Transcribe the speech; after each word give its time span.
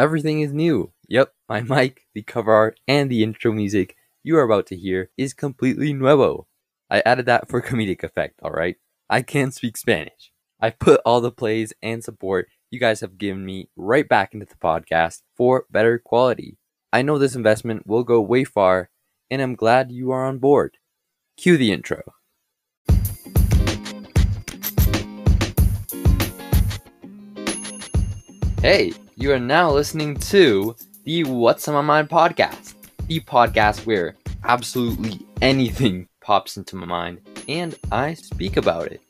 Everything 0.00 0.40
is 0.40 0.54
new. 0.54 0.94
Yep, 1.08 1.34
my 1.46 1.60
mic, 1.60 2.06
the 2.14 2.22
cover 2.22 2.54
art, 2.54 2.80
and 2.88 3.10
the 3.10 3.22
intro 3.22 3.52
music 3.52 3.96
you 4.22 4.34
are 4.38 4.42
about 4.42 4.64
to 4.68 4.74
hear 4.74 5.10
is 5.18 5.34
completely 5.34 5.92
nuevo. 5.92 6.46
I 6.88 7.02
added 7.04 7.26
that 7.26 7.50
for 7.50 7.60
comedic 7.68 8.02
effect, 8.02 8.40
alright? 8.42 8.76
I 9.10 9.20
can 9.20 9.50
speak 9.50 9.76
Spanish. 9.76 10.32
I 10.58 10.70
put 10.70 11.02
all 11.04 11.20
the 11.20 11.30
plays 11.30 11.74
and 11.82 12.02
support 12.02 12.48
you 12.70 12.80
guys 12.80 13.02
have 13.02 13.18
given 13.18 13.44
me 13.44 13.68
right 13.76 14.08
back 14.08 14.32
into 14.32 14.46
the 14.46 14.54
podcast 14.54 15.20
for 15.36 15.66
better 15.70 15.98
quality. 15.98 16.56
I 16.94 17.02
know 17.02 17.18
this 17.18 17.36
investment 17.36 17.86
will 17.86 18.02
go 18.02 18.22
way 18.22 18.44
far, 18.44 18.88
and 19.30 19.42
I'm 19.42 19.54
glad 19.54 19.92
you 19.92 20.12
are 20.12 20.24
on 20.24 20.38
board. 20.38 20.78
Cue 21.36 21.58
the 21.58 21.72
intro. 21.72 22.00
Hey, 28.62 28.94
you 29.20 29.30
are 29.30 29.38
now 29.38 29.70
listening 29.70 30.16
to 30.16 30.74
the 31.04 31.24
What's 31.24 31.68
on 31.68 31.74
My 31.74 31.82
Mind 31.82 32.08
podcast, 32.08 32.72
the 33.06 33.20
podcast 33.20 33.84
where 33.84 34.16
absolutely 34.44 35.26
anything 35.42 36.08
pops 36.22 36.56
into 36.56 36.74
my 36.74 36.86
mind 36.86 37.20
and 37.46 37.78
I 37.92 38.14
speak 38.14 38.56
about 38.56 38.86
it. 38.86 39.02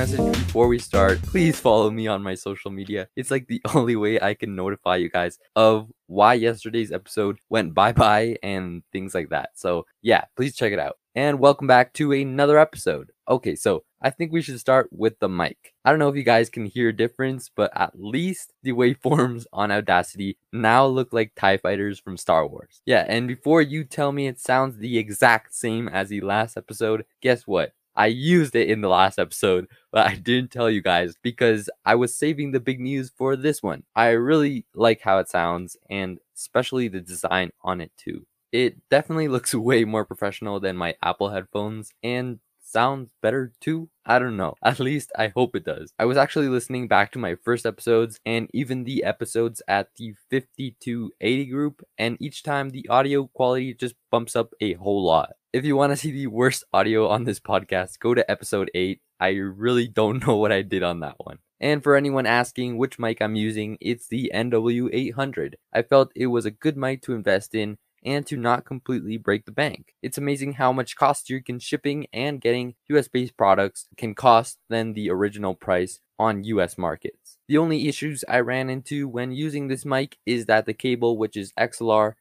Message 0.00 0.32
before 0.46 0.66
we 0.66 0.78
start, 0.78 1.20
please 1.20 1.60
follow 1.60 1.90
me 1.90 2.06
on 2.06 2.22
my 2.22 2.34
social 2.34 2.70
media. 2.70 3.06
It's 3.16 3.30
like 3.30 3.48
the 3.48 3.60
only 3.74 3.96
way 3.96 4.18
I 4.18 4.32
can 4.32 4.56
notify 4.56 4.96
you 4.96 5.10
guys 5.10 5.38
of 5.54 5.92
why 6.06 6.32
yesterday's 6.32 6.90
episode 6.90 7.36
went 7.50 7.74
bye 7.74 7.92
bye 7.92 8.38
and 8.42 8.82
things 8.92 9.14
like 9.14 9.28
that. 9.28 9.50
So, 9.56 9.84
yeah, 10.00 10.24
please 10.38 10.56
check 10.56 10.72
it 10.72 10.78
out. 10.78 10.96
And 11.14 11.38
welcome 11.38 11.66
back 11.66 11.92
to 11.94 12.12
another 12.12 12.58
episode. 12.58 13.10
Okay, 13.28 13.54
so 13.54 13.84
I 14.00 14.08
think 14.08 14.32
we 14.32 14.40
should 14.40 14.58
start 14.58 14.88
with 14.90 15.18
the 15.18 15.28
mic. 15.28 15.74
I 15.84 15.90
don't 15.90 15.98
know 15.98 16.08
if 16.08 16.16
you 16.16 16.22
guys 16.22 16.48
can 16.48 16.64
hear 16.64 16.88
a 16.88 16.96
difference, 16.96 17.50
but 17.54 17.70
at 17.76 17.92
least 17.94 18.54
the 18.62 18.72
waveforms 18.72 19.44
on 19.52 19.70
Audacity 19.70 20.38
now 20.50 20.86
look 20.86 21.12
like 21.12 21.34
TIE 21.36 21.58
fighters 21.58 22.00
from 22.00 22.16
Star 22.16 22.46
Wars. 22.46 22.80
Yeah, 22.86 23.04
and 23.06 23.28
before 23.28 23.60
you 23.60 23.84
tell 23.84 24.12
me 24.12 24.28
it 24.28 24.40
sounds 24.40 24.78
the 24.78 24.96
exact 24.96 25.54
same 25.54 25.88
as 25.88 26.08
the 26.08 26.22
last 26.22 26.56
episode, 26.56 27.04
guess 27.20 27.46
what? 27.46 27.74
I 28.00 28.06
used 28.06 28.56
it 28.56 28.70
in 28.70 28.80
the 28.80 28.88
last 28.88 29.18
episode, 29.18 29.66
but 29.92 30.06
I 30.06 30.14
didn't 30.14 30.50
tell 30.50 30.70
you 30.70 30.80
guys 30.80 31.14
because 31.22 31.68
I 31.84 31.96
was 31.96 32.14
saving 32.14 32.52
the 32.52 32.60
big 32.60 32.80
news 32.80 33.12
for 33.14 33.36
this 33.36 33.62
one. 33.62 33.82
I 33.94 34.10
really 34.10 34.64
like 34.74 35.02
how 35.02 35.18
it 35.18 35.28
sounds 35.28 35.76
and 35.90 36.18
especially 36.34 36.88
the 36.88 37.00
design 37.02 37.50
on 37.62 37.82
it 37.82 37.92
too. 37.98 38.26
It 38.52 38.76
definitely 38.88 39.28
looks 39.36 39.54
way 39.54 39.84
more 39.84 40.06
professional 40.06 40.60
than 40.60 40.76
my 40.78 40.94
Apple 41.02 41.28
headphones 41.28 41.92
and 42.02 42.40
sounds 42.62 43.10
better 43.22 43.52
too. 43.60 43.88
I 44.04 44.18
don't 44.18 44.36
know. 44.36 44.54
At 44.62 44.80
least 44.80 45.12
I 45.16 45.28
hope 45.28 45.54
it 45.54 45.64
does. 45.64 45.92
I 45.98 46.04
was 46.04 46.16
actually 46.16 46.48
listening 46.48 46.88
back 46.88 47.12
to 47.12 47.18
my 47.18 47.34
first 47.34 47.66
episodes 47.66 48.18
and 48.24 48.48
even 48.52 48.84
the 48.84 49.04
episodes 49.04 49.62
at 49.68 49.88
the 49.96 50.14
5280 50.30 51.46
group, 51.46 51.82
and 51.98 52.16
each 52.20 52.42
time 52.42 52.70
the 52.70 52.88
audio 52.88 53.26
quality 53.34 53.74
just 53.74 53.94
bumps 54.10 54.36
up 54.36 54.52
a 54.60 54.74
whole 54.74 55.04
lot. 55.04 55.30
If 55.52 55.64
you 55.64 55.76
want 55.76 55.92
to 55.92 55.96
see 55.96 56.12
the 56.12 56.28
worst 56.28 56.64
audio 56.72 57.08
on 57.08 57.24
this 57.24 57.40
podcast, 57.40 57.98
go 57.98 58.14
to 58.14 58.30
episode 58.30 58.70
8. 58.74 59.00
I 59.18 59.30
really 59.30 59.88
don't 59.88 60.24
know 60.26 60.36
what 60.36 60.52
I 60.52 60.62
did 60.62 60.82
on 60.82 61.00
that 61.00 61.16
one. 61.18 61.38
And 61.60 61.82
for 61.82 61.94
anyone 61.94 62.24
asking 62.24 62.78
which 62.78 62.98
mic 62.98 63.20
I'm 63.20 63.36
using, 63.36 63.76
it's 63.80 64.08
the 64.08 64.30
NW800. 64.34 65.54
I 65.74 65.82
felt 65.82 66.10
it 66.16 66.28
was 66.28 66.46
a 66.46 66.50
good 66.50 66.76
mic 66.76 67.02
to 67.02 67.12
invest 67.12 67.54
in 67.54 67.76
and 68.04 68.26
to 68.26 68.36
not 68.36 68.64
completely 68.64 69.16
break 69.16 69.44
the 69.44 69.52
bank. 69.52 69.94
It's 70.02 70.18
amazing 70.18 70.54
how 70.54 70.72
much 70.72 70.96
costier 70.96 71.40
can 71.40 71.58
shipping 71.58 72.06
and 72.12 72.40
getting 72.40 72.74
US 72.88 73.08
based 73.08 73.36
products 73.36 73.86
can 73.96 74.14
cost 74.14 74.58
than 74.68 74.92
the 74.92 75.10
original 75.10 75.54
price 75.54 76.00
on 76.18 76.44
US 76.44 76.76
markets. 76.76 77.38
The 77.48 77.58
only 77.58 77.88
issues 77.88 78.24
I 78.28 78.40
ran 78.40 78.70
into 78.70 79.08
when 79.08 79.32
using 79.32 79.68
this 79.68 79.84
mic 79.84 80.18
is 80.26 80.46
that 80.46 80.66
the 80.66 80.74
cable, 80.74 81.16
which 81.16 81.36
is 81.36 81.52
XLR, 81.58 82.14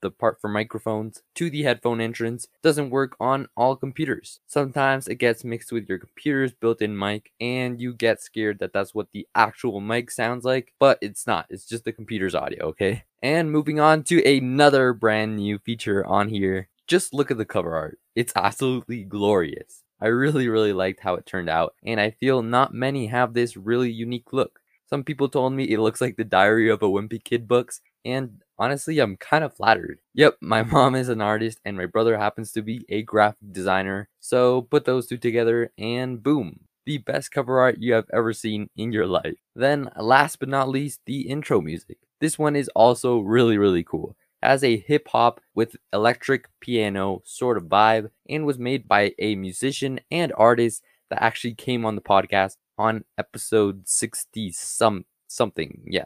the 0.00 0.10
part 0.10 0.40
for 0.40 0.48
microphones 0.48 1.22
to 1.34 1.50
the 1.50 1.62
headphone 1.62 2.00
entrance 2.00 2.46
doesn't 2.62 2.90
work 2.90 3.16
on 3.20 3.48
all 3.56 3.76
computers. 3.76 4.40
Sometimes 4.46 5.08
it 5.08 5.16
gets 5.16 5.44
mixed 5.44 5.72
with 5.72 5.88
your 5.88 5.98
computer's 5.98 6.52
built 6.52 6.82
in 6.82 6.98
mic 6.98 7.32
and 7.40 7.80
you 7.80 7.92
get 7.94 8.20
scared 8.20 8.58
that 8.58 8.72
that's 8.72 8.94
what 8.94 9.08
the 9.12 9.26
actual 9.34 9.80
mic 9.80 10.10
sounds 10.10 10.44
like, 10.44 10.72
but 10.78 10.98
it's 11.00 11.26
not. 11.26 11.46
It's 11.50 11.66
just 11.66 11.84
the 11.84 11.92
computer's 11.92 12.34
audio, 12.34 12.66
okay? 12.66 13.04
And 13.22 13.50
moving 13.50 13.80
on 13.80 14.02
to 14.04 14.24
another 14.24 14.92
brand 14.92 15.36
new 15.36 15.58
feature 15.58 16.06
on 16.06 16.28
here. 16.28 16.68
Just 16.86 17.12
look 17.12 17.30
at 17.30 17.38
the 17.38 17.44
cover 17.44 17.74
art. 17.74 17.98
It's 18.14 18.32
absolutely 18.36 19.02
glorious. 19.02 19.82
I 20.00 20.08
really, 20.08 20.48
really 20.48 20.72
liked 20.72 21.00
how 21.00 21.14
it 21.14 21.24
turned 21.24 21.48
out, 21.48 21.74
and 21.84 21.98
I 21.98 22.10
feel 22.10 22.42
not 22.42 22.74
many 22.74 23.06
have 23.06 23.32
this 23.32 23.56
really 23.56 23.90
unique 23.90 24.32
look. 24.32 24.60
Some 24.88 25.02
people 25.02 25.28
told 25.28 25.54
me 25.54 25.64
it 25.64 25.80
looks 25.80 26.00
like 26.00 26.16
the 26.16 26.24
Diary 26.24 26.68
of 26.68 26.82
a 26.82 26.88
Wimpy 26.88 27.22
Kid 27.22 27.48
books, 27.48 27.80
and 28.04 28.42
honestly, 28.58 28.98
I'm 28.98 29.16
kind 29.16 29.44
of 29.44 29.54
flattered. 29.54 29.98
Yep, 30.14 30.38
my 30.40 30.62
mom 30.74 30.94
is 30.94 31.08
an 31.08 31.20
artist 31.20 31.60
and 31.64 31.76
my 31.76 31.86
brother 31.86 32.18
happens 32.18 32.52
to 32.52 32.62
be 32.62 32.84
a 32.88 33.02
graphic 33.02 33.52
designer. 33.52 34.08
So 34.20 34.62
put 34.62 34.84
those 34.84 35.06
two 35.06 35.18
together 35.18 35.72
and 35.78 36.22
boom, 36.22 36.60
the 36.84 36.98
best 36.98 37.30
cover 37.30 37.60
art 37.60 37.78
you 37.78 37.92
have 37.94 38.06
ever 38.12 38.32
seen 38.32 38.70
in 38.76 38.92
your 38.92 39.06
life. 39.06 39.36
Then, 39.54 39.90
last 39.96 40.38
but 40.40 40.48
not 40.48 40.68
least, 40.68 41.00
the 41.06 41.22
intro 41.22 41.60
music. 41.60 41.98
This 42.20 42.38
one 42.38 42.56
is 42.56 42.68
also 42.74 43.20
really, 43.20 43.58
really 43.58 43.84
cool. 43.84 44.16
Has 44.42 44.62
a 44.62 44.76
hip 44.76 45.08
hop 45.08 45.40
with 45.54 45.76
electric 45.92 46.48
piano 46.60 47.22
sort 47.24 47.56
of 47.56 47.64
vibe 47.64 48.10
and 48.28 48.46
was 48.46 48.58
made 48.58 48.86
by 48.86 49.14
a 49.18 49.34
musician 49.34 50.00
and 50.10 50.32
artist 50.36 50.82
that 51.10 51.22
actually 51.22 51.54
came 51.54 51.84
on 51.84 51.94
the 51.94 52.02
podcast 52.02 52.56
on 52.78 53.04
episode 53.18 53.88
60 53.88 54.52
some 54.52 55.04
something. 55.28 55.82
Yeah, 55.86 56.04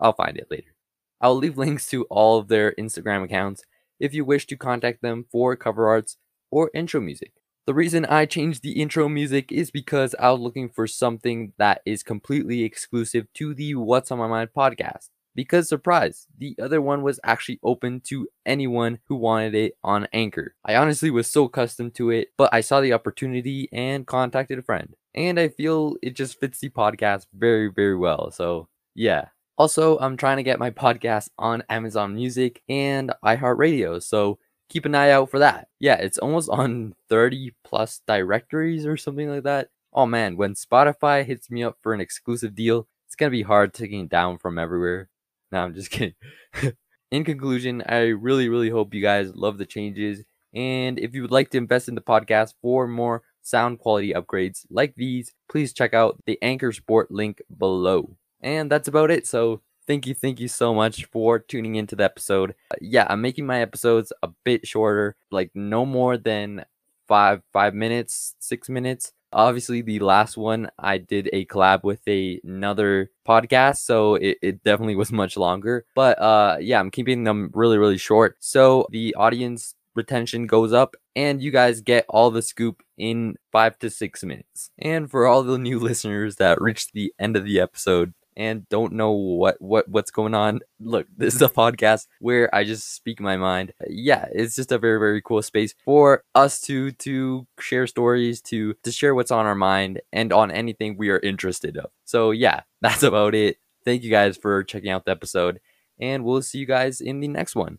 I'll 0.00 0.12
find 0.12 0.36
it 0.36 0.48
later. 0.50 0.74
I'll 1.20 1.36
leave 1.36 1.58
links 1.58 1.88
to 1.88 2.04
all 2.04 2.38
of 2.38 2.48
their 2.48 2.72
Instagram 2.78 3.24
accounts 3.24 3.64
if 3.98 4.14
you 4.14 4.24
wish 4.24 4.46
to 4.46 4.56
contact 4.56 5.02
them 5.02 5.24
for 5.30 5.56
cover 5.56 5.88
arts 5.88 6.16
or 6.50 6.70
intro 6.74 7.00
music. 7.00 7.32
The 7.66 7.74
reason 7.74 8.06
I 8.06 8.24
changed 8.24 8.62
the 8.62 8.80
intro 8.80 9.08
music 9.08 9.52
is 9.52 9.70
because 9.70 10.14
I 10.18 10.30
was 10.30 10.40
looking 10.40 10.70
for 10.70 10.86
something 10.86 11.52
that 11.58 11.82
is 11.84 12.02
completely 12.02 12.62
exclusive 12.62 13.26
to 13.34 13.52
the 13.52 13.74
What's 13.74 14.10
on 14.10 14.18
My 14.18 14.26
Mind 14.26 14.50
podcast. 14.56 15.10
Because, 15.34 15.68
surprise, 15.68 16.26
the 16.36 16.56
other 16.60 16.80
one 16.80 17.02
was 17.02 17.20
actually 17.22 17.60
open 17.62 18.00
to 18.06 18.26
anyone 18.46 18.98
who 19.06 19.16
wanted 19.16 19.54
it 19.54 19.74
on 19.84 20.08
Anchor. 20.12 20.54
I 20.64 20.76
honestly 20.76 21.10
was 21.10 21.30
so 21.30 21.44
accustomed 21.44 21.94
to 21.96 22.10
it, 22.10 22.28
but 22.36 22.52
I 22.52 22.60
saw 22.60 22.80
the 22.80 22.94
opportunity 22.94 23.68
and 23.70 24.06
contacted 24.06 24.58
a 24.58 24.62
friend. 24.62 24.94
And 25.14 25.38
I 25.38 25.48
feel 25.48 25.96
it 26.02 26.16
just 26.16 26.40
fits 26.40 26.58
the 26.58 26.70
podcast 26.70 27.26
very, 27.34 27.70
very 27.70 27.96
well. 27.96 28.30
So, 28.30 28.68
yeah, 28.94 29.26
also, 29.58 29.98
I'm 29.98 30.16
trying 30.16 30.36
to 30.38 30.42
get 30.44 30.58
my 30.60 30.70
podcast 30.70 31.30
on 31.38 31.64
Amazon 31.68 32.14
Music 32.14 32.62
and 32.68 33.12
iHeartRadio, 33.24 34.02
so 34.02 34.38
keep 34.68 34.84
an 34.84 34.94
eye 34.94 35.10
out 35.10 35.30
for 35.30 35.40
that. 35.40 35.68
Yeah, 35.80 35.96
it's 35.96 36.18
almost 36.18 36.48
on 36.48 36.94
30 37.08 37.54
plus 37.64 38.00
directories 38.06 38.86
or 38.86 38.96
something 38.96 39.28
like 39.28 39.42
that. 39.42 39.68
Oh 39.92 40.06
man, 40.06 40.36
when 40.36 40.54
Spotify 40.54 41.24
hits 41.24 41.50
me 41.50 41.64
up 41.64 41.76
for 41.82 41.92
an 41.92 42.00
exclusive 42.00 42.54
deal, 42.54 42.86
it's 43.06 43.16
gonna 43.16 43.30
be 43.30 43.42
hard 43.42 43.74
taking 43.74 44.04
it 44.04 44.08
down 44.08 44.38
from 44.38 44.58
everywhere. 44.58 45.08
No, 45.50 45.60
I'm 45.64 45.72
just 45.72 45.90
kidding. 45.90 46.14
in 47.10 47.24
conclusion, 47.24 47.82
I 47.88 48.08
really, 48.08 48.50
really 48.50 48.68
hope 48.68 48.92
you 48.92 49.00
guys 49.00 49.34
love 49.34 49.56
the 49.56 49.64
changes. 49.64 50.22
And 50.54 50.98
if 50.98 51.14
you 51.14 51.22
would 51.22 51.30
like 51.30 51.48
to 51.52 51.56
invest 51.56 51.88
in 51.88 51.94
the 51.94 52.02
podcast 52.02 52.52
for 52.60 52.86
more 52.86 53.22
sound 53.40 53.78
quality 53.78 54.12
upgrades 54.12 54.66
like 54.68 54.94
these, 54.94 55.32
please 55.50 55.72
check 55.72 55.94
out 55.94 56.20
the 56.26 56.38
Anchor 56.42 56.70
Sport 56.70 57.10
link 57.10 57.40
below. 57.56 58.18
And 58.40 58.70
that's 58.70 58.88
about 58.88 59.10
it. 59.10 59.26
So 59.26 59.62
thank 59.86 60.06
you, 60.06 60.14
thank 60.14 60.38
you 60.38 60.48
so 60.48 60.74
much 60.74 61.06
for 61.06 61.38
tuning 61.38 61.74
into 61.74 61.96
the 61.96 62.04
episode. 62.04 62.54
Uh, 62.70 62.76
yeah, 62.80 63.06
I'm 63.08 63.20
making 63.20 63.46
my 63.46 63.60
episodes 63.60 64.12
a 64.22 64.28
bit 64.44 64.66
shorter, 64.66 65.16
like 65.30 65.50
no 65.54 65.84
more 65.84 66.16
than 66.16 66.64
five 67.08 67.42
five 67.52 67.74
minutes, 67.74 68.36
six 68.38 68.68
minutes. 68.68 69.12
Obviously, 69.30 69.82
the 69.82 69.98
last 69.98 70.38
one 70.38 70.70
I 70.78 70.96
did 70.96 71.28
a 71.34 71.44
collab 71.46 71.84
with 71.84 72.00
a, 72.08 72.40
another 72.44 73.10
podcast, 73.26 73.78
so 73.78 74.14
it, 74.14 74.38
it 74.40 74.62
definitely 74.62 74.96
was 74.96 75.12
much 75.12 75.36
longer. 75.36 75.84
But 75.94 76.18
uh, 76.20 76.56
yeah, 76.60 76.80
I'm 76.80 76.90
keeping 76.90 77.24
them 77.24 77.50
really, 77.52 77.76
really 77.76 77.98
short, 77.98 78.36
so 78.40 78.86
the 78.90 79.14
audience 79.16 79.74
retention 79.94 80.46
goes 80.46 80.72
up 80.72 80.94
and 81.16 81.42
you 81.42 81.50
guys 81.50 81.80
get 81.80 82.06
all 82.08 82.30
the 82.30 82.40
scoop 82.40 82.82
in 82.96 83.34
five 83.52 83.78
to 83.80 83.90
six 83.90 84.22
minutes. 84.22 84.70
And 84.78 85.10
for 85.10 85.26
all 85.26 85.42
the 85.42 85.58
new 85.58 85.78
listeners 85.88 86.36
that 86.36 86.60
reached 86.60 86.92
the 86.92 87.12
end 87.18 87.36
of 87.36 87.44
the 87.44 87.60
episode, 87.60 88.14
and 88.38 88.66
don't 88.68 88.92
know 88.92 89.10
what 89.10 89.60
what 89.60 89.88
what's 89.88 90.10
going 90.10 90.34
on. 90.34 90.60
Look 90.80 91.06
this 91.14 91.34
is 91.34 91.42
a 91.42 91.48
podcast 91.48 92.06
where 92.20 92.54
i 92.54 92.64
just 92.64 92.94
speak 92.94 93.20
my 93.20 93.36
mind. 93.36 93.72
Yeah 93.88 94.26
it's 94.32 94.54
just 94.54 94.72
a 94.72 94.78
very 94.78 94.98
very 94.98 95.20
cool 95.20 95.42
space 95.42 95.74
for 95.84 96.22
us 96.34 96.60
to 96.62 96.92
to 96.92 97.46
share 97.58 97.86
stories 97.86 98.40
to 98.42 98.74
to 98.84 98.92
share 98.92 99.14
what's 99.14 99.32
on 99.32 99.44
our 99.44 99.56
mind 99.56 100.00
and 100.12 100.32
on 100.32 100.50
anything 100.50 100.96
we 100.96 101.10
are 101.10 101.18
interested 101.18 101.76
of. 101.76 101.90
So 102.04 102.30
yeah 102.30 102.62
that's 102.80 103.02
about 103.02 103.34
it. 103.34 103.58
Thank 103.84 104.02
you 104.02 104.10
guys 104.10 104.36
for 104.36 104.62
checking 104.64 104.90
out 104.90 105.04
the 105.04 105.12
episode, 105.12 105.60
and 105.98 106.24
we'll 106.24 106.42
see 106.42 106.58
you 106.58 106.66
guys 106.66 107.00
in 107.00 107.20
the 107.20 107.28
next 107.28 107.56
one. 107.56 107.78